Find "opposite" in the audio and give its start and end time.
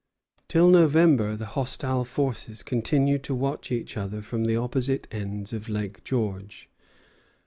4.55-5.07